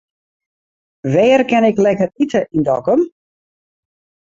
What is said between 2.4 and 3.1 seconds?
yn Dokkum?